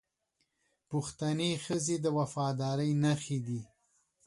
پښتنې 0.89 1.49
ښځې 1.65 1.95
د 2.03 2.05
وفادارۍ 2.17 2.91
نښې 3.03 3.39
دي 3.47 3.61